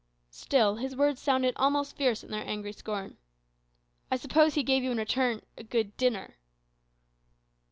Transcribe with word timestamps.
Still, 0.31 0.77
his 0.77 0.95
words 0.95 1.21
sounded 1.21 1.53
almost 1.57 1.95
fierce 1.95 2.23
in 2.23 2.31
their 2.31 2.43
angry 2.43 2.71
scorn. 2.73 3.17
"I 4.09 4.17
suppose 4.17 4.55
he 4.55 4.63
gave 4.63 4.83
you 4.83 4.89
in 4.89 4.97
return 4.97 5.43
a 5.59 5.63
good 5.63 5.95
dinner." 5.95 6.37